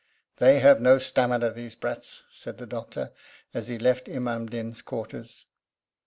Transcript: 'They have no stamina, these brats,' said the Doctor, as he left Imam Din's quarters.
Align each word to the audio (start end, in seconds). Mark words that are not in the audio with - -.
'They 0.37 0.57
have 0.57 0.81
no 0.81 0.97
stamina, 0.97 1.51
these 1.51 1.75
brats,' 1.75 2.23
said 2.31 2.57
the 2.57 2.65
Doctor, 2.65 3.11
as 3.53 3.67
he 3.67 3.77
left 3.77 4.09
Imam 4.09 4.47
Din's 4.47 4.81
quarters. 4.81 5.45